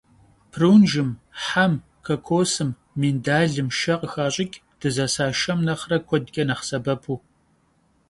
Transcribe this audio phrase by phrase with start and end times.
[0.51, 1.09] Прунжым,
[1.43, 1.73] хьэм,
[2.05, 2.69] кокосым,
[2.99, 7.15] миндалым шэ къыхащӀыкӀ, дызэса шэм нэхърэ куэдкӀэ нэхъ сэбэпу.